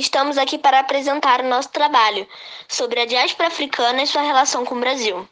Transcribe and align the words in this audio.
estamos 0.00 0.38
aqui 0.38 0.58
para 0.58 0.80
apresentar 0.80 1.40
o 1.40 1.48
nosso 1.48 1.68
trabalho 1.68 2.26
sobre 2.68 3.00
a 3.00 3.06
diáspora 3.06 3.48
africana 3.48 4.02
e 4.02 4.06
sua 4.06 4.22
relação 4.22 4.64
com 4.64 4.74
o 4.74 4.80
Brasil, 4.80 5.28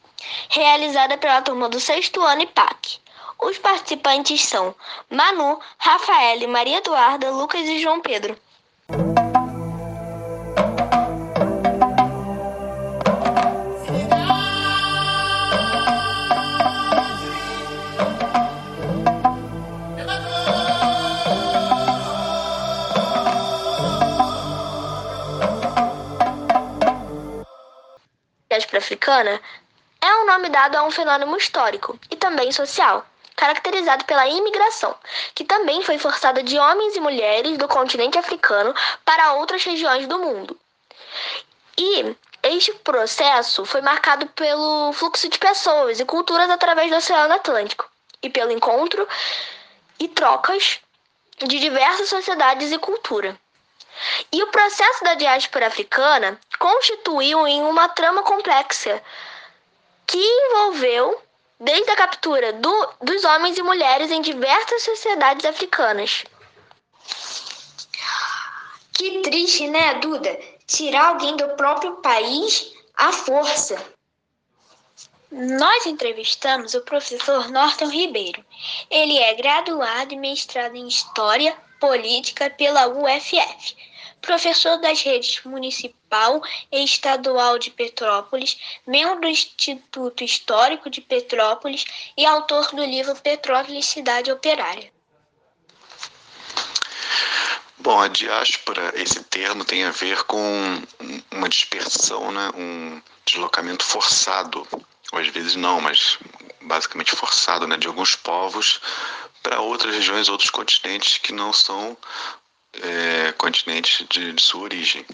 realizada 0.48 1.16
pela 1.16 1.42
turma 1.42 1.68
do 1.68 1.80
sexto 1.80 2.20
ano 2.22 2.42
IPAC. 2.42 2.98
Os 3.40 3.56
participantes 3.56 4.44
são 4.44 4.74
Manu, 5.08 5.60
Rafael, 5.78 6.48
Maria 6.48 6.78
Eduarda, 6.78 7.30
Lucas 7.30 7.66
e 7.68 7.78
João 7.78 8.00
Pedro. 8.00 8.36
Africana 28.88 29.40
é 30.00 30.14
um 30.16 30.26
nome 30.26 30.48
dado 30.48 30.76
a 30.76 30.84
um 30.84 30.90
fenômeno 30.90 31.36
histórico 31.36 31.98
e 32.10 32.16
também 32.16 32.50
social, 32.52 33.04
caracterizado 33.36 34.04
pela 34.06 34.26
imigração, 34.26 34.94
que 35.34 35.44
também 35.44 35.82
foi 35.82 35.98
forçada 35.98 36.42
de 36.42 36.58
homens 36.58 36.96
e 36.96 37.00
mulheres 37.00 37.58
do 37.58 37.68
continente 37.68 38.16
africano 38.16 38.74
para 39.04 39.34
outras 39.34 39.62
regiões 39.62 40.06
do 40.06 40.18
mundo. 40.18 40.58
E 41.76 42.16
este 42.42 42.72
processo 42.72 43.66
foi 43.66 43.82
marcado 43.82 44.26
pelo 44.28 44.92
fluxo 44.94 45.28
de 45.28 45.38
pessoas 45.38 46.00
e 46.00 46.04
culturas 46.06 46.48
através 46.48 46.90
do 46.90 46.96
Oceano 46.96 47.34
Atlântico 47.34 47.88
e 48.22 48.30
pelo 48.30 48.52
encontro 48.52 49.06
e 50.00 50.08
trocas 50.08 50.80
de 51.38 51.58
diversas 51.58 52.08
sociedades 52.08 52.72
e 52.72 52.78
cultura. 52.78 53.38
E 54.30 54.42
o 54.42 54.48
processo 54.48 55.04
da 55.04 55.14
diáspora 55.14 55.66
africana 55.66 56.38
constituiu 56.58 57.46
em 57.46 57.62
uma 57.62 57.88
trama 57.88 58.22
complexa 58.22 59.02
que 60.06 60.18
envolveu 60.18 61.22
desde 61.58 61.90
a 61.90 61.96
captura 61.96 62.52
do, 62.52 62.94
dos 63.00 63.24
homens 63.24 63.56
e 63.58 63.62
mulheres 63.62 64.10
em 64.10 64.20
diversas 64.20 64.82
sociedades 64.82 65.44
africanas. 65.44 66.24
Que 68.92 69.22
triste, 69.22 69.66
né, 69.68 69.94
Duda? 69.94 70.38
Tirar 70.66 71.08
alguém 71.08 71.36
do 71.36 71.48
próprio 71.56 71.96
país 71.96 72.72
à 72.94 73.12
força. 73.12 73.82
Nós 75.30 75.86
entrevistamos 75.86 76.74
o 76.74 76.82
professor 76.82 77.50
Norton 77.50 77.88
Ribeiro. 77.88 78.44
Ele 78.90 79.18
é 79.18 79.34
graduado 79.34 80.12
e 80.12 80.16
mestrado 80.16 80.74
em 80.74 80.88
História 80.88 81.56
Política 81.80 82.50
pela 82.50 82.88
UFF 82.88 83.76
professor 84.20 84.78
das 84.78 85.02
redes 85.02 85.42
municipal 85.44 86.42
e 86.70 86.84
estadual 86.84 87.58
de 87.58 87.70
Petrópolis, 87.70 88.58
membro 88.86 89.20
do 89.20 89.26
Instituto 89.26 90.24
Histórico 90.24 90.90
de 90.90 91.00
Petrópolis 91.00 91.84
e 92.16 92.26
autor 92.26 92.74
do 92.74 92.84
livro 92.84 93.14
Petrópolis 93.16 93.86
Cidade 93.86 94.30
Operária. 94.30 94.92
Bom, 97.80 98.00
a 98.00 98.08
diáspora, 98.08 98.92
esse 98.96 99.22
termo 99.24 99.64
tem 99.64 99.84
a 99.84 99.90
ver 99.90 100.24
com 100.24 100.82
uma 101.30 101.48
dispersão, 101.48 102.32
né? 102.32 102.50
um 102.54 103.00
deslocamento 103.24 103.84
forçado, 103.84 104.66
ou 105.12 105.18
às 105.18 105.28
vezes 105.28 105.54
não, 105.54 105.80
mas 105.80 106.18
basicamente 106.60 107.14
forçado, 107.14 107.66
né? 107.66 107.76
de 107.76 107.86
alguns 107.86 108.16
povos 108.16 108.80
para 109.42 109.60
outras 109.60 109.94
regiões, 109.94 110.28
outros 110.28 110.50
continentes 110.50 111.18
que 111.18 111.32
não 111.32 111.52
são 111.52 111.96
é, 112.74 113.32
continente 113.32 114.06
de, 114.10 114.32
de, 114.32 114.42
sua 114.42 114.62
origem. 114.62 115.04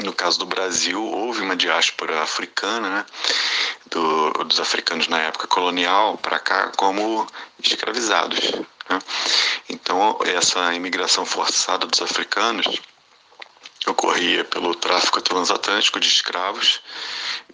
No 0.00 0.12
caso 0.12 0.38
do 0.38 0.46
Brasil, 0.46 1.02
houve 1.02 1.42
uma 1.42 1.56
diáspora 1.56 2.22
africana, 2.22 2.88
né, 2.88 3.06
do, 3.90 4.44
dos 4.44 4.60
africanos 4.60 5.08
na 5.08 5.20
época 5.20 5.46
colonial 5.46 6.16
para 6.18 6.38
cá 6.38 6.70
como 6.76 7.26
escravizados. 7.62 8.38
Né? 8.88 8.98
Então, 9.68 10.18
essa 10.24 10.72
imigração 10.74 11.26
forçada 11.26 11.86
dos 11.86 12.00
africanos 12.00 12.80
ocorria 13.86 14.44
pelo 14.44 14.74
tráfico 14.74 15.20
transatlântico 15.20 16.00
de 16.00 16.08
escravos, 16.08 16.80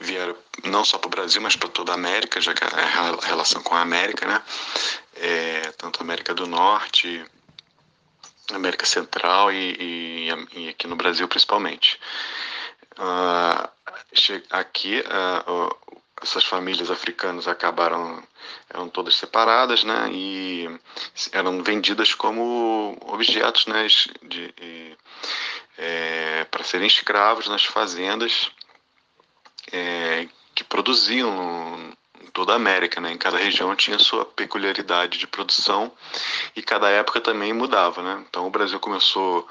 vieram 0.01 0.37
não 0.65 0.85
só 0.85 0.99
para 0.99 1.07
o 1.07 1.11
Brasil, 1.11 1.41
mas 1.41 1.57
para 1.57 1.69
toda 1.69 1.93
a 1.93 1.95
América, 1.95 2.41
já 2.41 2.55
que 2.55 2.65
a 2.65 3.27
relação 3.27 3.63
com 3.63 3.75
a 3.75 3.81
América, 3.81 4.27
né? 4.27 4.43
É, 5.17 5.73
tanto 5.79 6.01
a 6.01 6.03
América 6.03 6.35
do 6.35 6.47
Norte, 6.47 7.25
América 8.53 8.87
Central 8.87 9.53
e, 9.53 9.77
e, 9.79 10.61
e 10.61 10.69
aqui 10.69 10.87
no 10.87 10.97
Brasil 10.97 11.27
principalmente. 11.29 11.99
Uh, 12.99 13.69
aqui 14.51 15.01
uh, 15.01 15.77
essas 16.23 16.45
famílias 16.45 16.91
africanas 16.91 17.47
acabaram 17.49 18.23
eram 18.71 18.89
todas 18.89 19.15
separadas, 19.15 19.85
né, 19.85 20.09
e 20.13 20.69
eram 21.33 21.63
vendidas 21.63 22.15
como 22.15 22.97
objetos, 23.07 23.67
né, 23.67 23.87
de, 24.23 24.53
de 24.53 24.99
é, 25.77 26.45
para 26.51 26.65
serem 26.65 26.87
escravos 26.87 27.49
nas 27.49 27.65
fazendas 27.65 28.51
é, 29.73 30.29
que 30.55 30.65
produziam 30.65 31.94
toda 32.35 32.53
a 32.53 32.57
América, 32.57 33.01
né? 33.01 33.13
Em 33.13 33.17
cada 33.17 33.39
região 33.39 33.75
tinha 33.77 33.99
sua 33.99 34.27
peculiaridade 34.27 35.17
de 35.17 35.27
produção 35.27 35.91
e 36.55 36.63
cada 36.63 36.91
época 36.91 37.21
também 37.21 37.55
mudava, 37.55 38.03
né? 38.03 38.25
Então 38.29 38.47
o 38.47 38.51
Brasil 38.51 38.79
começou 38.81 39.49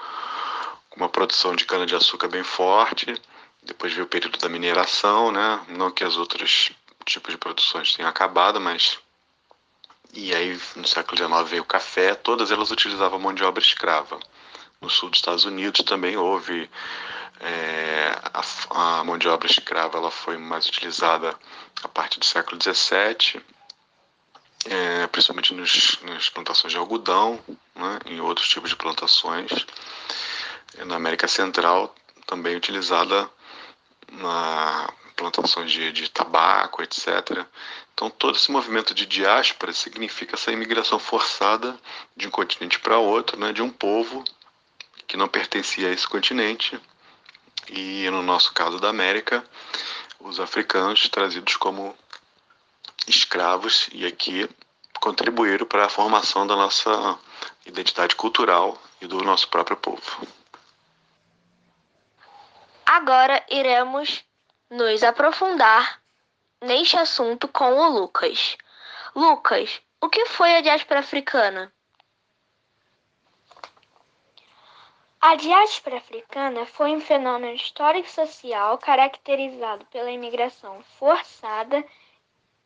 com 0.89 0.97
uma 0.97 1.09
produção 1.09 1.55
de 1.55 1.65
cana 1.65 1.85
de 1.85 1.95
açúcar 1.95 2.27
bem 2.27 2.43
forte, 2.43 3.19
depois 3.63 3.93
veio 3.93 4.05
o 4.05 4.09
período 4.09 4.37
da 4.37 4.49
mineração, 4.49 5.31
né? 5.31 5.61
Não 5.69 5.89
que 5.89 6.03
as 6.03 6.17
outras 6.17 6.71
tipos 7.05 7.31
de 7.31 7.37
produções 7.37 7.95
tenham 7.95 8.09
acabado, 8.09 8.59
mas 8.59 8.99
e 10.13 10.35
aí 10.35 10.59
no 10.75 10.87
século 10.87 11.17
XIX 11.17 11.49
veio 11.49 11.63
o 11.63 11.65
café, 11.65 12.13
todas 12.13 12.51
elas 12.51 12.69
utilizavam 12.69 13.17
mão 13.17 13.33
de 13.33 13.43
obra 13.43 13.63
escrava. 13.63 14.19
No 14.83 14.89
sul 14.89 15.09
dos 15.09 15.19
Estados 15.19 15.45
Unidos 15.45 15.81
também 15.85 16.17
houve 16.17 16.69
é, 17.39 18.11
a, 18.33 18.99
a, 18.99 19.03
mão 19.05 19.17
de 19.17 19.29
obra 19.29 19.49
escrava 19.49 19.97
ela 19.97 20.11
foi 20.11 20.37
mais 20.37 20.65
utilizada 20.65 21.33
a 21.81 21.87
partir 21.87 22.19
do 22.19 22.25
século 22.25 22.59
XVII, 22.61 23.41
é, 24.65 25.07
principalmente 25.07 25.53
nos, 25.53 25.99
nas 26.01 26.29
plantações 26.29 26.73
de 26.73 26.77
algodão, 26.77 27.39
né, 27.73 27.99
em 28.07 28.19
outros 28.19 28.49
tipos 28.49 28.69
de 28.69 28.75
plantações. 28.75 29.65
Na 30.85 30.97
América 30.97 31.29
Central, 31.29 31.95
também 32.25 32.57
utilizada 32.57 33.29
na 34.11 34.91
plantações 35.15 35.71
de, 35.71 35.93
de 35.93 36.09
tabaco, 36.09 36.83
etc. 36.83 37.45
Então, 37.93 38.09
todo 38.09 38.35
esse 38.35 38.51
movimento 38.51 38.93
de 38.93 39.05
diáspora 39.05 39.71
significa 39.71 40.35
essa 40.35 40.51
imigração 40.51 40.99
forçada 40.99 41.79
de 42.17 42.27
um 42.27 42.31
continente 42.31 42.79
para 42.79 42.97
outro, 42.97 43.39
né, 43.39 43.53
de 43.53 43.61
um 43.61 43.69
povo 43.69 44.25
que 45.07 45.17
não 45.17 45.27
pertencia 45.27 45.87
a 45.87 45.91
esse 45.91 46.07
continente, 46.07 46.79
e 47.69 48.09
no 48.09 48.21
nosso 48.21 48.53
caso 48.53 48.79
da 48.79 48.89
América, 48.89 49.43
os 50.19 50.39
africanos 50.39 51.07
trazidos 51.09 51.55
como 51.57 51.95
escravos 53.07 53.89
e 53.91 54.05
aqui 54.05 54.49
contribuíram 54.99 55.65
para 55.65 55.85
a 55.85 55.89
formação 55.89 56.47
da 56.47 56.55
nossa 56.55 57.19
identidade 57.65 58.15
cultural 58.15 58.81
e 59.01 59.07
do 59.07 59.21
nosso 59.21 59.49
próprio 59.49 59.75
povo. 59.75 60.27
Agora 62.85 63.43
iremos 63.49 64.23
nos 64.69 65.03
aprofundar 65.03 65.99
neste 66.61 66.95
assunto 66.95 67.47
com 67.47 67.73
o 67.73 67.89
Lucas. 67.89 68.55
Lucas, 69.15 69.81
o 70.01 70.09
que 70.09 70.25
foi 70.25 70.55
a 70.55 70.61
diáspora 70.61 71.01
africana? 71.01 71.71
A 75.25 75.35
diáspora 75.35 75.95
africana 75.95 76.65
foi 76.65 76.93
um 76.93 76.99
fenômeno 76.99 77.55
histórico-social 77.55 78.77
caracterizado 78.77 79.85
pela 79.85 80.11
imigração 80.11 80.83
forçada 80.99 81.81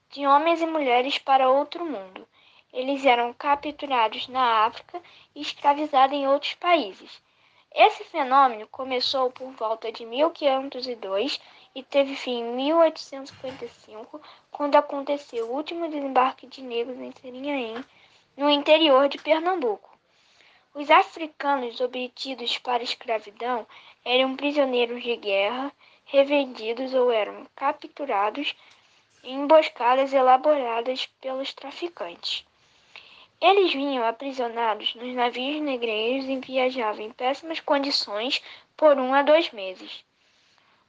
de 0.09 0.25
homens 0.25 0.59
e 0.59 0.65
mulheres 0.65 1.19
para 1.19 1.51
outro 1.51 1.85
mundo. 1.85 2.27
Eles 2.73 3.05
eram 3.05 3.31
capturados 3.31 4.27
na 4.27 4.65
África 4.65 4.99
e 5.35 5.41
escravizados 5.41 6.17
em 6.17 6.27
outros 6.27 6.55
países. 6.55 7.21
Esse 7.71 8.03
fenômeno 8.05 8.67
começou 8.69 9.29
por 9.29 9.51
volta 9.51 9.91
de 9.91 10.03
1502 10.03 11.39
e 11.75 11.83
teve 11.83 12.15
fim 12.15 12.39
em 12.39 12.55
1855, 12.55 14.19
quando 14.49 14.77
aconteceu 14.77 15.45
o 15.45 15.53
último 15.53 15.87
desembarque 15.87 16.47
de 16.47 16.63
negros 16.63 16.97
em 16.97 17.11
Serinhaém, 17.21 17.85
no 18.35 18.49
interior 18.49 19.07
de 19.07 19.19
Pernambuco. 19.19 19.86
Os 20.79 20.91
africanos 20.91 21.81
obtidos 21.81 22.59
para 22.59 22.83
escravidão 22.83 23.65
eram 24.05 24.35
prisioneiros 24.35 25.01
de 25.01 25.15
guerra, 25.15 25.73
revendidos 26.05 26.93
ou 26.93 27.11
eram 27.11 27.47
capturados 27.55 28.55
em 29.23 29.39
emboscadas 29.39 30.13
elaboradas 30.13 31.07
pelos 31.19 31.51
traficantes. 31.51 32.45
Eles 33.41 33.73
vinham 33.73 34.05
aprisionados 34.05 34.93
nos 34.93 35.15
navios 35.15 35.59
negreiros 35.63 36.29
e 36.29 36.37
viajavam 36.37 37.05
em 37.05 37.11
péssimas 37.11 37.59
condições 37.59 38.39
por 38.77 38.99
um 38.99 39.15
a 39.15 39.23
dois 39.23 39.51
meses. 39.51 40.05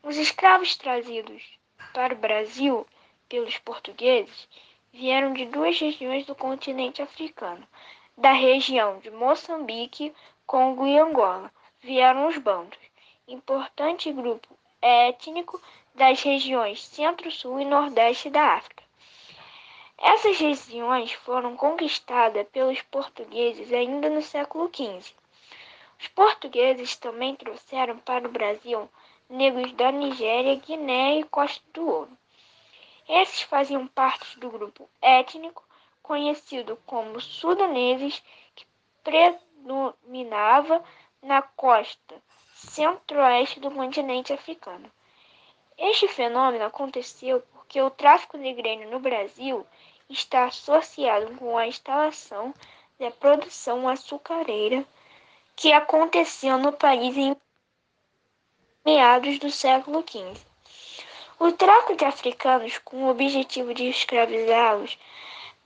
Os 0.03 0.19
escravos 0.19 0.77
trazidos 0.77 1.43
para 1.95 2.13
o 2.13 2.19
Brasil 2.19 2.87
pelos 3.27 3.57
portugueses 3.57 4.47
vieram 4.93 5.33
de 5.33 5.47
duas 5.47 5.81
regiões 5.81 6.27
do 6.27 6.35
continente 6.35 7.01
africano. 7.01 7.67
Da 8.19 8.33
região 8.33 8.99
de 8.99 9.13
Moçambique, 9.13 10.13
Congo 10.45 10.85
e 10.89 10.99
Angola 10.99 11.53
vieram 11.81 12.27
os 12.27 12.37
bantos, 12.37 12.81
importante 13.29 14.13
grupo 14.13 14.49
étnico 14.83 15.63
das 15.95 16.21
regiões 16.23 16.85
Centro-Sul 16.85 17.61
e 17.61 17.65
Nordeste 17.65 18.29
da 18.29 18.55
África. 18.55 18.83
Essas 19.97 20.37
regiões 20.37 21.13
foram 21.13 21.57
conquistadas 21.57 22.45
pelos 22.49 22.83
portugueses 22.83 23.73
ainda 23.73 24.11
no 24.11 24.21
século 24.21 24.69
XV. 24.69 25.15
Os 26.01 26.09
portugueses 26.09 26.97
também 26.97 27.37
trouxeram 27.37 27.99
para 27.99 28.27
o 28.27 28.33
Brasil 28.33 28.91
negros 29.31 29.73
da 29.75 29.93
Nigéria, 29.93 30.57
Guiné 30.57 31.21
e 31.21 31.23
Costa 31.23 31.63
do 31.73 31.87
Ouro. 31.89 32.19
Esses 33.09 33.43
faziam 33.43 33.87
parte 33.87 34.41
do 34.41 34.51
grupo 34.51 34.91
étnico 35.01 35.68
conhecido 36.09 36.75
como 36.87 37.21
sudaneses, 37.21 38.25
que 38.57 38.67
predominava 39.05 40.83
na 41.23 41.43
costa 41.43 42.15
centro-oeste 42.55 43.61
do 43.61 43.71
continente 43.71 44.33
africano. 44.33 44.91
Este 45.77 46.09
fenômeno 46.09 46.65
aconteceu 46.65 47.43
porque 47.53 47.79
o 47.83 47.91
tráfico 47.91 48.39
negreiro 48.39 48.91
no 48.91 48.99
Brasil 48.99 49.67
está 50.09 50.47
associado 50.47 51.37
com 51.37 51.59
a 51.59 51.67
instalação 51.67 52.55
da 52.99 53.11
produção 53.11 53.87
açucareira 53.87 54.87
que 55.55 55.75
aconteceu 55.75 56.57
no 56.57 56.73
país 56.73 57.19
em 57.19 57.37
meados 58.83 59.39
do 59.39 59.51
século 59.51 60.03
XV. 60.09 60.41
O 61.39 61.53
tráfico 61.53 61.97
de 61.97 62.07
africanos 62.07 62.79
com 62.79 63.05
o 63.05 63.11
objetivo 63.11 63.75
de 63.75 63.91
escravizá-los 63.91 64.99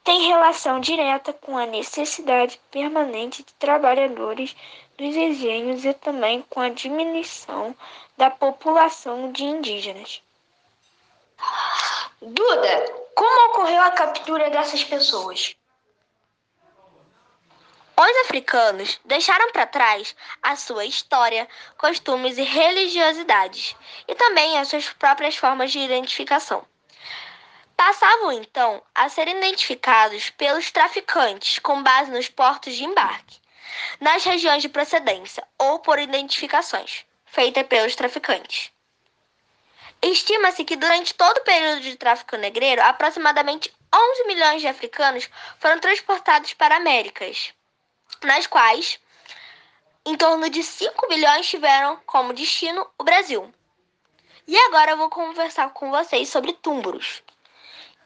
tem 0.04 0.26
relação 0.26 0.80
direta 0.80 1.32
com 1.32 1.56
a 1.56 1.66
necessidade 1.66 2.60
permanente 2.70 3.42
de 3.42 3.54
trabalhadores 3.54 4.56
dos 4.98 5.14
engenhos 5.14 5.84
e 5.84 5.94
também 5.94 6.42
com 6.50 6.60
a 6.60 6.68
diminuição 6.68 7.76
da 8.16 8.30
população 8.30 9.30
de 9.32 9.44
indígenas. 9.44 10.22
Duda, 12.20 12.94
como 13.14 13.50
ocorreu 13.50 13.82
a 13.82 13.90
captura 13.90 14.50
dessas 14.50 14.84
pessoas? 14.84 15.56
Os 17.96 18.16
africanos 18.24 18.98
deixaram 19.04 19.52
para 19.52 19.66
trás 19.66 20.16
a 20.42 20.56
sua 20.56 20.84
história, 20.84 21.48
costumes 21.76 22.38
e 22.38 22.42
religiosidades, 22.42 23.76
e 24.08 24.14
também 24.14 24.58
as 24.58 24.68
suas 24.68 24.88
próprias 24.94 25.36
formas 25.36 25.70
de 25.70 25.78
identificação. 25.78 26.66
Passavam 27.76 28.32
então 28.32 28.82
a 28.94 29.08
ser 29.08 29.28
identificados 29.28 30.30
pelos 30.30 30.70
traficantes 30.70 31.58
com 31.58 31.82
base 31.82 32.10
nos 32.10 32.28
portos 32.28 32.74
de 32.74 32.84
embarque, 32.84 33.40
nas 34.00 34.24
regiões 34.24 34.62
de 34.62 34.68
procedência 34.68 35.46
ou 35.58 35.78
por 35.80 35.98
identificações 35.98 37.04
feitas 37.24 37.66
pelos 37.66 37.96
traficantes. 37.96 38.70
Estima-se 40.02 40.64
que 40.64 40.76
durante 40.76 41.14
todo 41.14 41.38
o 41.38 41.44
período 41.44 41.80
de 41.80 41.96
tráfico 41.96 42.36
negreiro, 42.36 42.82
aproximadamente 42.82 43.72
11 43.94 44.24
milhões 44.26 44.60
de 44.60 44.68
africanos 44.68 45.30
foram 45.58 45.78
transportados 45.78 46.52
para 46.54 46.76
Américas, 46.76 47.54
nas 48.22 48.46
quais 48.46 49.00
em 50.04 50.16
torno 50.16 50.50
de 50.50 50.62
5 50.62 51.08
milhões 51.08 51.48
tiveram 51.48 51.96
como 52.04 52.32
destino 52.34 52.86
o 52.98 53.04
Brasil. 53.04 53.52
E 54.46 54.58
agora 54.58 54.90
eu 54.90 54.96
vou 54.96 55.08
conversar 55.08 55.70
com 55.70 55.90
vocês 55.90 56.28
sobre 56.28 56.52
túmuros. 56.52 57.22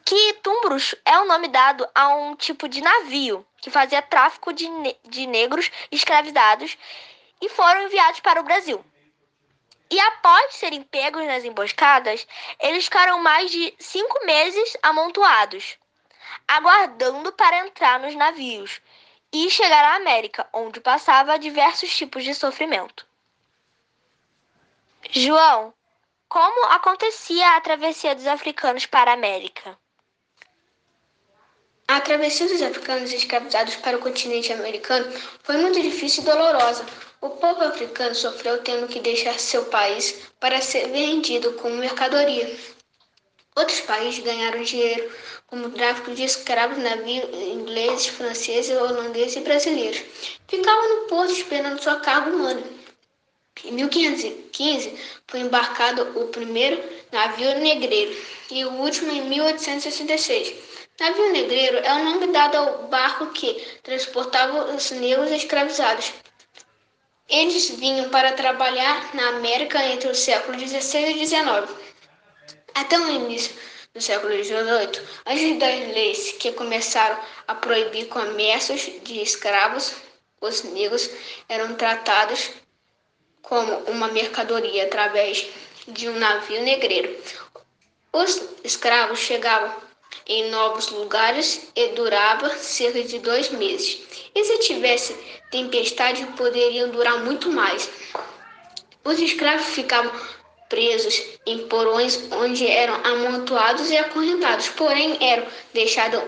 Que 0.07 0.35
túmuros 0.35 0.95
é 1.03 1.19
o 1.19 1.25
nome 1.25 1.49
dado 1.49 1.85
a 1.93 2.07
um 2.15 2.33
tipo 2.33 2.69
de 2.69 2.79
navio 2.79 3.45
que 3.57 3.69
fazia 3.69 4.01
tráfico 4.01 4.53
de, 4.53 4.69
ne 4.69 4.97
de 5.03 5.27
negros 5.27 5.69
escravizados 5.91 6.77
e 7.41 7.49
foram 7.49 7.81
enviados 7.81 8.21
para 8.21 8.39
o 8.39 8.43
Brasil. 8.43 8.81
E 9.91 9.99
após 9.99 10.55
serem 10.55 10.81
pegos 10.81 11.25
nas 11.25 11.43
emboscadas, 11.43 12.25
eles 12.57 12.85
ficaram 12.85 13.21
mais 13.21 13.51
de 13.51 13.75
cinco 13.79 14.25
meses 14.25 14.77
amontoados, 14.81 15.77
aguardando 16.47 17.33
para 17.33 17.67
entrar 17.67 17.99
nos 17.99 18.15
navios 18.15 18.79
e 19.33 19.49
chegar 19.49 19.83
à 19.83 19.95
América, 19.95 20.47
onde 20.53 20.79
passava 20.79 21.37
diversos 21.37 21.93
tipos 21.93 22.23
de 22.23 22.33
sofrimento. 22.33 23.05
João, 25.11 25.73
como 26.29 26.67
acontecia 26.67 27.57
a 27.57 27.59
travessia 27.59 28.15
dos 28.15 28.25
africanos 28.25 28.85
para 28.85 29.11
a 29.11 29.13
América? 29.13 29.77
A 31.89 32.01
travessia 32.01 32.47
dos 32.47 32.61
africanos 32.61 33.13
escravizados 33.13 33.77
para 33.77 33.95
o 33.95 34.01
continente 34.01 34.51
americano 34.51 35.09
foi 35.41 35.55
muito 35.55 35.81
difícil 35.81 36.21
e 36.21 36.25
dolorosa. 36.25 36.85
O 37.21 37.29
povo 37.29 37.63
africano 37.63 38.13
sofreu 38.13 38.61
tendo 38.61 38.89
que 38.89 38.99
deixar 38.99 39.39
seu 39.39 39.63
país 39.65 40.27
para 40.37 40.61
ser 40.61 40.89
vendido 40.89 41.53
como 41.53 41.77
mercadoria. 41.77 42.53
Outros 43.55 43.79
países 43.79 44.21
ganharam 44.21 44.61
dinheiro, 44.63 45.09
como 45.47 45.67
o 45.67 45.71
tráfico 45.71 46.13
de 46.13 46.25
escravos 46.25 46.77
navios 46.77 47.25
ingleses, 47.33 48.07
franceses, 48.07 48.77
holandeses 48.77 49.37
e 49.37 49.39
brasileiros. 49.39 50.03
Ficavam 50.47 50.89
no 50.89 51.07
porto 51.07 51.31
esperando 51.31 51.81
sua 51.81 52.01
carga 52.01 52.35
humana. 52.35 52.63
Em 53.63 53.71
1515 53.71 54.93
foi 55.25 55.39
embarcado 55.39 56.19
o 56.19 56.27
primeiro 56.27 56.83
navio 57.13 57.57
negreiro 57.59 58.13
e 58.51 58.65
o 58.65 58.73
último 58.73 59.09
em 59.11 59.21
1866. 59.21 60.76
Navio 60.99 61.31
negreiro 61.31 61.77
é 61.77 61.93
o 61.93 62.03
nome 62.03 62.27
dado 62.27 62.57
ao 62.57 62.87
barco 62.87 63.27
que 63.27 63.53
transportava 63.83 64.73
os 64.73 64.89
negros 64.89 65.31
escravizados. 65.31 66.11
Eles 67.29 67.69
vinham 67.69 68.09
para 68.09 68.31
trabalhar 68.31 69.13
na 69.13 69.29
América 69.29 69.83
entre 69.85 70.09
os 70.09 70.17
séculos 70.17 70.59
XVI 70.59 71.21
e 71.21 71.27
XIX. 71.27 71.69
Até 72.73 72.97
o 72.97 73.09
início 73.11 73.55
do 73.93 74.01
século 74.01 74.43
XVIII, 74.43 75.07
antes 75.27 75.59
das 75.59 75.93
leis 75.93 76.31
que 76.39 76.51
começaram 76.53 77.19
a 77.47 77.53
proibir 77.53 78.07
comércios 78.07 78.89
de 79.03 79.21
escravos, 79.21 79.93
os 80.41 80.63
negros 80.63 81.11
eram 81.47 81.75
tratados 81.75 82.49
como 83.43 83.71
uma 83.91 84.07
mercadoria 84.07 84.85
através 84.85 85.47
de 85.87 86.09
um 86.09 86.17
navio 86.17 86.63
negreiro. 86.63 87.21
Os 88.11 88.41
escravos 88.63 89.19
chegavam 89.19 89.86
em 90.25 90.49
novos 90.49 90.89
lugares 90.89 91.69
e 91.75 91.89
durava 91.89 92.49
cerca 92.57 93.03
de 93.03 93.19
dois 93.19 93.49
meses. 93.51 93.99
E 94.33 94.43
se 94.43 94.59
tivesse 94.59 95.15
tempestade, 95.51 96.25
poderiam 96.37 96.89
durar 96.89 97.23
muito 97.23 97.51
mais. 97.51 97.89
Os 99.03 99.19
escravos 99.19 99.67
ficavam 99.67 100.11
presos 100.69 101.23
em 101.45 101.67
porões 101.67 102.27
onde 102.31 102.67
eram 102.67 102.95
amontoados 103.03 103.89
e 103.89 103.97
acorrentados, 103.97 104.69
porém 104.69 105.17
eram 105.21 105.45
deixados 105.73 106.21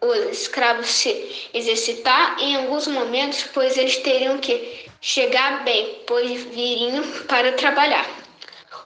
os 0.00 0.42
escravos 0.42 0.86
se 0.86 1.48
exercitar 1.54 2.36
em 2.38 2.56
alguns 2.56 2.86
momentos, 2.86 3.44
pois 3.54 3.76
eles 3.76 3.96
teriam 3.96 4.38
que 4.38 4.86
chegar 5.00 5.64
bem, 5.64 6.02
pois 6.06 6.42
viriam 6.44 7.02
para 7.26 7.52
trabalhar. 7.52 8.25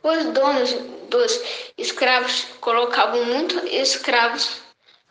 Os 0.03 0.25
donos 0.33 0.73
dos 1.11 1.41
escravos 1.77 2.47
colocavam 2.61 3.23
muitos 3.27 3.63
escravos 3.65 4.63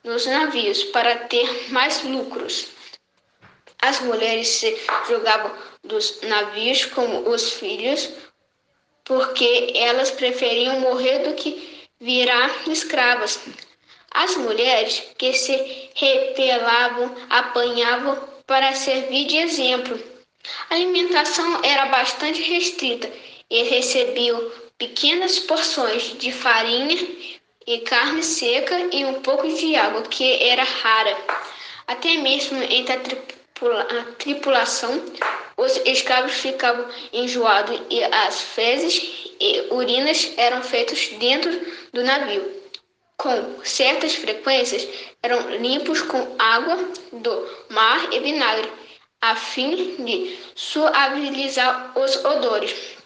nos 0.04 0.26
navios 0.26 0.84
para 0.86 1.16
ter 1.28 1.72
mais 1.72 2.04
lucros. 2.04 2.70
As 3.82 4.00
mulheres 4.02 4.48
se 4.48 4.76
jogavam 5.08 5.56
dos 5.84 6.20
navios 6.22 6.86
como 6.86 7.30
os 7.30 7.54
filhos, 7.54 8.10
porque 9.06 9.74
elas 9.76 10.10
preferiam 10.10 10.80
morrer 10.80 11.20
do 11.20 11.36
que 11.36 11.88
virar 12.00 12.68
escravas. 12.68 13.40
As 14.12 14.36
mulheres 14.38 15.04
que 15.20 15.34
se 15.34 15.92
repelavam 15.94 17.16
apanhavam 17.30 18.28
para 18.48 18.74
servir 18.74 19.28
de 19.28 19.38
exemplo. 19.38 20.02
A 20.70 20.74
alimentação 20.74 21.64
era 21.64 21.86
bastante 21.86 22.42
restrita 22.42 23.12
e 23.52 23.64
recebiam 23.64 24.52
pequenas 24.80 25.38
porções 25.40 26.18
de 26.18 26.32
farinha 26.32 26.98
e 27.68 27.80
carne 27.82 28.24
seca 28.24 28.76
e 28.92 29.06
um 29.06 29.22
pouco 29.22 29.48
de 29.48 29.76
água, 29.76 30.02
que 30.04 30.42
era 30.42 30.64
rara. 30.64 31.16
Até 31.86 32.18
mesmo 32.18 32.64
entre 32.64 32.94
a, 32.94 33.00
tripula 33.00 33.82
a 33.82 34.04
tripulação, 34.14 35.04
os 35.58 35.78
escravos 35.86 36.32
ficavam 36.34 36.88
enjoados 37.12 37.82
e 37.90 38.04
as 38.04 38.42
fezes 38.42 39.28
e 39.40 39.68
urinas 39.72 40.32
eram 40.38 40.64
feitas 40.64 41.10
dentro 41.20 41.52
do 41.94 42.04
navio. 42.04 42.58
com 43.18 43.64
certas 43.66 44.16
frequências, 44.16 44.88
eram 45.22 45.50
limpos 45.58 46.02
com 46.02 46.36
água 46.40 46.78
do 47.12 47.50
mar 47.70 48.14
e 48.14 48.20
vinagre, 48.22 48.72
a 49.22 49.36
fim 49.36 49.98
de 50.06 50.40
suavizar 50.56 51.92
os 52.00 52.16
odores. 52.24 52.99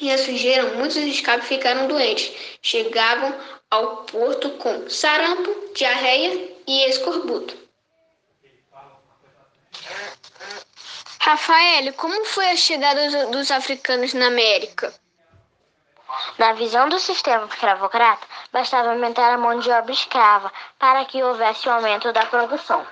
E 0.00 0.10
a 0.10 0.18
sujeira, 0.18 0.74
muitos 0.74 0.96
escravos 0.96 1.46
ficaram 1.46 1.86
doentes. 1.86 2.32
Chegavam 2.62 3.34
ao 3.70 3.98
porto 4.04 4.50
com 4.52 4.88
sarampo, 4.88 5.72
diarreia 5.74 6.56
e 6.66 6.88
escorbuto. 6.88 7.56
Rafael, 11.20 11.92
como 11.94 12.24
foi 12.24 12.50
a 12.50 12.56
chegada 12.56 13.26
dos 13.26 13.50
africanos 13.50 14.14
na 14.14 14.28
América? 14.28 14.92
Na 16.38 16.54
visão 16.54 16.88
do 16.88 16.98
sistema 16.98 17.46
escravocrata, 17.46 18.26
bastava 18.50 18.90
aumentar 18.90 19.32
a 19.32 19.38
mão 19.38 19.58
de 19.58 19.70
obra 19.70 19.92
escrava 19.92 20.52
para 20.78 21.04
que 21.04 21.22
houvesse 21.22 21.68
o 21.68 21.72
aumento 21.72 22.12
da 22.12 22.26
produção. 22.26 22.84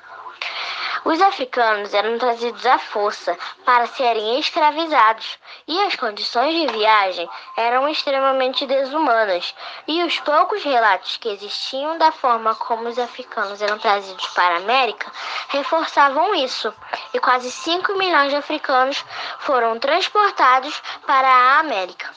Os 1.09 1.23
africanos 1.23 1.95
eram 1.95 2.19
trazidos 2.19 2.67
à 2.67 2.79
força 2.79 3.35
para 3.65 3.87
serem 3.87 4.39
escravizados, 4.39 5.39
e 5.67 5.81
as 5.85 5.97
condições 5.97 6.55
de 6.55 6.67
viagem 6.67 7.27
eram 7.57 7.89
extremamente 7.89 8.67
desumanas, 8.67 9.55
e 9.87 10.03
os 10.03 10.21
poucos 10.21 10.63
relatos 10.63 11.17
que 11.17 11.31
existiam 11.31 11.97
da 11.97 12.13
forma 12.13 12.55
como 12.57 12.91
os 12.91 12.99
africanos 12.99 13.63
eram 13.63 13.79
trazidos 13.79 14.27
para 14.35 14.57
a 14.57 14.59
América 14.59 15.11
reforçavam 15.49 16.35
isso, 16.35 16.75
e 17.15 17.19
quase 17.19 17.51
5 17.51 17.95
milhões 17.95 18.29
de 18.29 18.37
africanos 18.37 19.03
foram 19.39 19.79
transportados 19.79 20.79
para 21.07 21.27
a 21.27 21.59
América. 21.61 22.13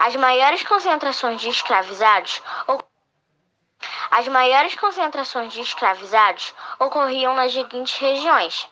As 0.00 0.16
maiores 0.16 0.64
concentrações 0.64 1.40
de 1.40 1.50
escravizados 1.50 2.42
as 4.14 4.28
maiores 4.28 4.76
concentrações 4.76 5.52
de 5.52 5.60
escravizados 5.60 6.54
ocorriam 6.78 7.34
nas 7.34 7.52
seguintes 7.52 7.98
regiões: 7.98 8.68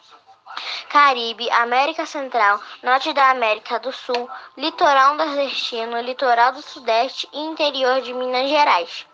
Caribe, 0.88 1.50
América 1.50 2.06
Central, 2.06 2.60
Norte 2.80 3.12
da 3.12 3.28
América 3.30 3.80
do 3.80 3.92
Sul, 3.92 4.30
Litoral 4.56 5.16
nordestino, 5.16 6.00
Litoral 6.00 6.52
do 6.52 6.62
Sudeste 6.62 7.28
e 7.32 7.40
interior 7.40 8.00
de 8.02 8.14
Minas 8.14 8.48
Gerais. 8.48 9.04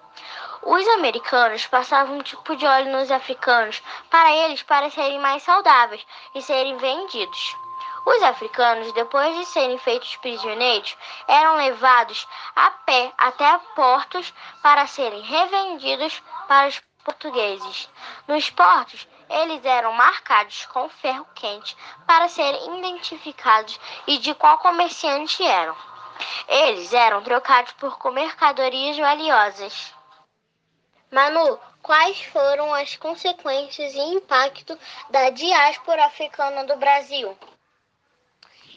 Os 0.62 0.86
americanos 0.88 1.66
passavam 1.66 2.18
um 2.18 2.22
tipo 2.22 2.54
de 2.56 2.66
óleo 2.66 2.92
nos 2.92 3.10
africanos 3.10 3.82
para 4.10 4.30
eles 4.30 4.62
parecerem 4.62 5.18
mais 5.18 5.42
saudáveis 5.42 6.06
e 6.34 6.42
serem 6.42 6.76
vendidos. 6.76 7.56
Os 8.04 8.22
africanos, 8.22 8.92
depois 8.92 9.36
de 9.36 9.46
serem 9.46 9.78
feitos 9.78 10.16
prisioneiros, 10.16 10.96
eram 11.26 11.56
levados 11.56 12.26
a 12.54 12.70
pé 12.70 13.12
até 13.18 13.58
portos 13.74 14.32
para 14.62 14.86
serem 14.86 15.20
revendidos 15.20 16.22
para 16.46 16.68
os 16.68 16.80
portugueses. 17.04 17.88
Nos 18.26 18.50
portos, 18.50 19.08
eles 19.30 19.64
eram 19.64 19.92
marcados 19.92 20.66
com 20.66 20.88
ferro 20.88 21.26
quente 21.34 21.76
para 22.06 22.28
serem 22.28 22.78
identificados 22.78 23.78
e 24.06 24.18
de 24.18 24.34
qual 24.34 24.58
comerciante 24.58 25.42
eram. 25.42 25.76
Eles 26.48 26.92
eram 26.92 27.22
trocados 27.22 27.72
por 27.72 27.98
mercadorias 28.12 28.96
valiosas. 28.96 29.94
Manu, 31.10 31.58
quais 31.82 32.20
foram 32.24 32.74
as 32.74 32.96
consequências 32.96 33.94
e 33.94 34.00
impacto 34.00 34.78
da 35.08 35.30
diáspora 35.30 36.04
africana 36.04 36.64
do 36.64 36.76
Brasil? 36.76 37.36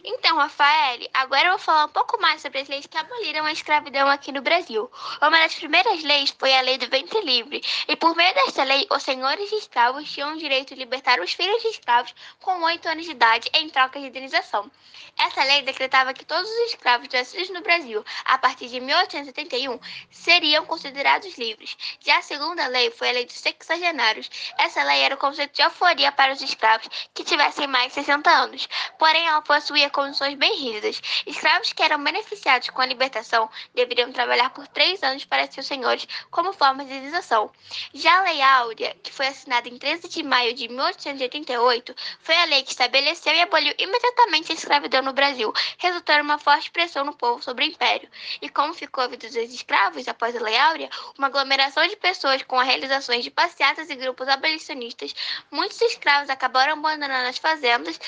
Então, 0.04 0.36
Rafael, 0.36 1.00
agora 1.14 1.46
eu 1.46 1.50
vou 1.52 1.60
falar 1.60 1.86
um 1.86 1.90
pouco 1.90 2.20
mais 2.20 2.42
sobre 2.42 2.60
as 2.60 2.68
leis 2.68 2.88
que 2.88 2.98
aboliram 2.98 3.46
a 3.46 3.52
escravidão 3.52 4.08
aqui 4.10 4.32
no 4.32 4.42
Brasil. 4.42 4.90
Uma 5.22 5.40
das 5.40 5.54
primeiras 5.54 6.02
leis 6.02 6.34
foi 6.40 6.56
a 6.56 6.62
Lei 6.62 6.80
do 6.80 6.90
Ventre 6.90 7.22
Livre, 7.22 7.64
e 7.88 7.96
por 7.96 8.16
meio 8.16 8.34
desta 8.34 8.64
lei, 8.64 8.88
os 8.90 9.04
senhores 9.04 9.48
de 9.50 9.58
escravos 9.58 10.12
tinham 10.12 10.34
o 10.34 10.38
direito 10.38 10.74
de 10.74 10.80
libertar 10.80 11.20
os 11.20 11.34
filhos 11.34 11.62
de 11.62 11.68
escravos 11.68 12.16
com 12.40 12.64
8 12.64 12.90
anos 12.90 13.06
de 13.06 13.12
idade 13.12 13.50
em 13.54 13.70
troca 13.70 14.00
de 14.00 14.08
indenização. 14.08 14.72
Essa 15.20 15.44
lei 15.44 15.62
decretava 15.62 16.14
que 16.14 16.26
todos 16.26 16.50
os 16.50 16.72
escravos 16.72 17.08
nascidos 17.12 17.50
no 17.50 17.62
Brasil 17.62 18.04
a 18.26 18.40
partir 18.40 18.70
de 18.70 18.80
1871 18.80 19.80
seriam 20.10 20.66
considerados 20.66 21.38
livres. 21.38 21.78
Já 22.00 22.18
a 22.18 22.22
segunda 22.24 22.66
lei 22.68 22.90
foi 22.90 23.10
a 23.10 23.14
Lei 23.14 23.26
dos 23.26 23.36
Sexagenários. 23.36 24.30
Essa 24.58 24.84
lei 24.84 25.02
era 25.02 25.16
o 25.16 25.18
conceito 25.18 25.54
de 25.54 25.62
alforria 25.62 26.12
para 26.12 26.34
os 26.34 26.42
escravos 26.42 26.88
que 27.14 27.24
tivessem 27.24 27.68
mais 27.68 27.90
de 27.90 27.94
60 27.96 28.30
anos, 28.32 28.68
porém 28.98 29.28
ela 29.28 29.42
possuía 29.42 29.91
condições 29.92 30.36
bem 30.36 30.56
rígidas. 30.56 31.02
Escravos 31.26 31.74
que 31.74 31.84
eram 31.84 32.04
beneficiados 32.04 32.70
com 32.70 32.82
a 32.82 32.86
libertação 32.86 33.50
deveriam 33.74 34.12
trabalhar 34.12 34.50
por 34.52 34.68
três 34.68 35.04
anos 35.04 35.26
para 35.26 35.50
seus 35.52 35.68
senhores 35.68 36.08
como 36.30 36.54
forma 36.54 36.84
de 36.84 36.92
indenização. 36.92 37.52
Já 37.94 38.20
a 38.20 38.24
Lei 38.24 38.42
Áurea, 38.42 38.96
que 39.04 39.12
foi 39.12 39.28
assinada 39.28 39.68
em 39.68 39.78
13 39.78 40.08
de 40.08 40.24
maio 40.24 40.54
de 40.54 40.68
1888, 40.68 41.96
foi 42.20 42.36
a 42.36 42.46
lei 42.46 42.64
que 42.64 42.72
estabeleceu 42.72 43.34
e 43.34 43.42
aboliu 43.42 43.74
imediatamente 43.78 44.52
a 44.52 44.56
escravidão 44.56 45.02
no 45.02 45.14
Brasil, 45.14 45.52
resultando 45.78 46.20
em 46.20 46.24
uma 46.24 46.40
forte 46.40 46.72
pressão 46.72 47.04
no 47.04 47.14
povo 47.14 47.42
sobre 47.42 47.66
o 47.66 47.68
império. 47.68 48.10
E 48.42 48.50
como 48.50 48.74
ficou 48.74 49.04
a 49.04 49.08
vida 49.08 49.28
dos 49.28 49.36
escravos 49.36 50.08
após 50.08 50.36
a 50.36 50.42
Lei 50.42 50.58
Áurea, 50.58 50.90
uma 51.18 51.28
aglomeração 51.28 51.88
de 51.88 51.96
pessoas 51.96 52.42
com 52.44 52.60
as 52.60 52.68
realizações 52.68 53.24
de 53.24 53.32
passeatas 53.32 53.90
e 53.90 53.96
grupos 53.96 54.28
abolicionistas, 54.28 55.14
muitos 55.50 55.80
escravos 55.82 56.30
acabaram 56.30 56.74
abandonando 56.74 57.28
as 57.28 57.38
fazendas 57.38 58.00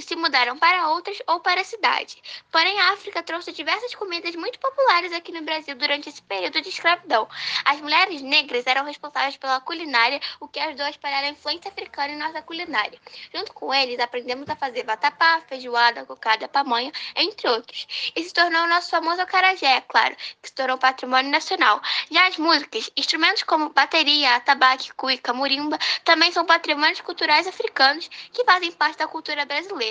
se 0.00 0.16
mudaram 0.16 0.56
para 0.58 0.88
outras 0.88 1.18
ou 1.26 1.40
para 1.40 1.60
a 1.60 1.64
cidade. 1.64 2.16
Porém, 2.50 2.78
a 2.80 2.92
África 2.92 3.22
trouxe 3.22 3.52
diversas 3.52 3.94
comidas 3.94 4.34
muito 4.34 4.58
populares 4.58 5.12
aqui 5.12 5.32
no 5.32 5.42
Brasil 5.42 5.74
durante 5.76 6.08
esse 6.08 6.22
período 6.22 6.60
de 6.60 6.68
escravidão. 6.68 7.28
As 7.64 7.80
mulheres 7.80 8.22
negras 8.22 8.66
eram 8.66 8.84
responsáveis 8.84 9.36
pela 9.36 9.60
culinária, 9.60 10.20
o 10.40 10.48
que 10.48 10.58
ajudou 10.60 10.86
a 10.86 10.90
espalhar 10.90 11.24
a 11.24 11.28
influência 11.28 11.70
africana 11.70 12.14
em 12.14 12.16
nossa 12.16 12.40
culinária. 12.42 12.98
Junto 13.34 13.52
com 13.52 13.72
eles, 13.74 13.98
aprendemos 13.98 14.48
a 14.48 14.56
fazer 14.56 14.84
vatapá, 14.84 15.42
feijoada, 15.48 16.06
cocada, 16.06 16.48
pamonha, 16.48 16.92
entre 17.16 17.48
outros. 17.48 17.86
E 18.16 18.22
se 18.22 18.32
tornou 18.32 18.62
o 18.62 18.68
nosso 18.68 18.90
famoso 18.90 19.20
acarajé, 19.20 19.76
é 19.76 19.80
claro, 19.80 20.16
que 20.40 20.48
se 20.48 20.54
tornou 20.54 20.78
patrimônio 20.78 21.30
nacional. 21.30 21.80
Já 22.10 22.28
as 22.28 22.38
músicas, 22.38 22.90
instrumentos 22.96 23.42
como 23.42 23.70
bateria, 23.70 24.36
atabaque, 24.36 24.92
cuica, 24.94 25.32
murimba, 25.32 25.78
também 26.04 26.32
são 26.32 26.44
patrimônios 26.44 27.00
culturais 27.00 27.46
africanos 27.46 28.08
que 28.32 28.44
fazem 28.44 28.72
parte 28.72 28.98
da 28.98 29.08
cultura 29.08 29.44
brasileira 29.44 29.81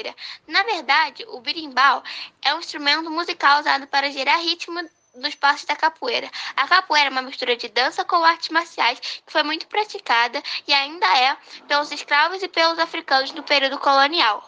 Na 0.47 0.63
verdade, 0.63 1.25
o 1.29 1.41
birimbau 1.41 2.03
é 2.41 2.53
um 2.55 2.59
instrumento 2.59 3.09
musical 3.09 3.59
usado 3.59 3.87
para 3.87 4.11
gerar 4.11 4.37
ritmo 4.37 4.81
dos 5.15 5.35
passos 5.35 5.65
da 5.65 5.75
capoeira. 5.75 6.29
A 6.55 6.67
capoeira 6.67 7.09
é 7.09 7.11
uma 7.11 7.21
mistura 7.21 7.55
de 7.55 7.67
dança 7.67 8.03
com 8.05 8.23
artes 8.23 8.49
marciais 8.49 8.99
que 8.99 9.31
foi 9.31 9.43
muito 9.43 9.67
praticada 9.67 10.41
e 10.67 10.73
ainda 10.73 11.05
é 11.17 11.37
pelos 11.67 11.91
escravos 11.91 12.41
e 12.41 12.47
pelos 12.47 12.79
africanos 12.79 13.31
no 13.33 13.43
período 13.43 13.77
colonial. 13.77 14.43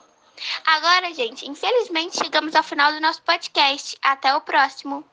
Agora, 0.65 1.13
gente, 1.13 1.47
infelizmente 1.49 2.17
chegamos 2.17 2.55
ao 2.55 2.63
final 2.63 2.91
do 2.91 2.99
nosso 2.99 3.21
podcast. 3.21 3.95
Até 4.01 4.35
o 4.35 4.41
próximo. 4.41 5.05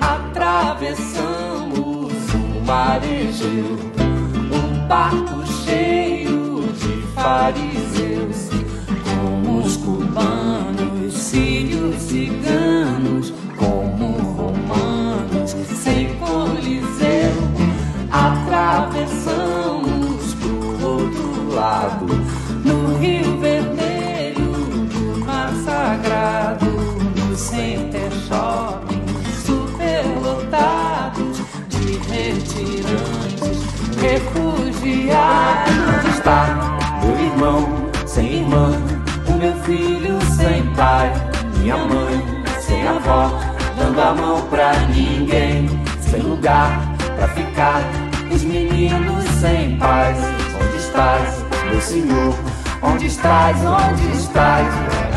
Atravessamos 0.00 2.12
o 2.34 2.60
mar 2.66 3.02
Egeu, 3.02 3.78
um 4.52 4.86
barco 4.86 5.46
cheio 5.64 6.70
de 6.74 7.00
fariseus 7.14 8.47
meu 39.38 39.54
filho 39.62 40.20
sem 40.36 40.64
pai, 40.74 41.12
minha 41.58 41.76
mãe 41.76 42.44
sem 42.60 42.86
avó, 42.88 43.30
dando 43.78 44.00
a 44.00 44.12
mão 44.12 44.42
pra 44.48 44.72
ninguém, 44.88 45.68
sem 46.00 46.20
lugar 46.20 46.80
pra 47.16 47.28
ficar, 47.28 47.80
os 48.32 48.42
meninos 48.42 49.24
sem 49.40 49.78
paz. 49.78 50.18
Onde 50.60 50.76
estás, 50.76 51.44
meu 51.70 51.80
senhor? 51.80 52.34
Onde 52.82 53.06
estás? 53.06 53.56
Onde 53.64 54.18
estás? 54.18 55.07